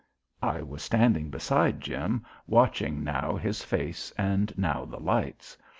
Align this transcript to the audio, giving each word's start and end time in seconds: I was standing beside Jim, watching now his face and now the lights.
I 0.41 0.63
was 0.63 0.81
standing 0.81 1.29
beside 1.29 1.79
Jim, 1.79 2.25
watching 2.47 3.03
now 3.03 3.35
his 3.35 3.63
face 3.63 4.09
and 4.17 4.51
now 4.57 4.83
the 4.83 4.99
lights. 4.99 5.55